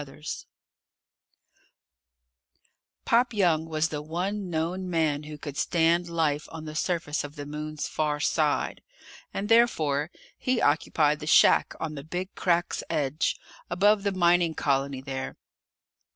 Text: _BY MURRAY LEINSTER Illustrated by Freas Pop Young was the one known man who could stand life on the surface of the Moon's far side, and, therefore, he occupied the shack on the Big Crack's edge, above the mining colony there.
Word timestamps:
_BY 0.03 0.07
MURRAY 0.11 0.15
LEINSTER 0.15 0.47
Illustrated 0.49 0.49
by 3.05 3.11
Freas 3.11 3.11
Pop 3.11 3.33
Young 3.35 3.65
was 3.69 3.89
the 3.89 4.01
one 4.01 4.49
known 4.49 4.89
man 4.89 5.23
who 5.25 5.37
could 5.37 5.57
stand 5.57 6.09
life 6.09 6.47
on 6.51 6.65
the 6.65 6.73
surface 6.73 7.23
of 7.23 7.35
the 7.35 7.45
Moon's 7.45 7.87
far 7.87 8.19
side, 8.19 8.81
and, 9.31 9.47
therefore, 9.47 10.09
he 10.39 10.59
occupied 10.59 11.19
the 11.19 11.27
shack 11.27 11.75
on 11.79 11.93
the 11.93 12.03
Big 12.03 12.33
Crack's 12.33 12.81
edge, 12.89 13.39
above 13.69 14.01
the 14.01 14.11
mining 14.11 14.55
colony 14.55 15.01
there. 15.03 15.37